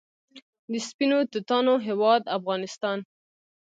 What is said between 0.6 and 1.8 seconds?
د سپینو توتانو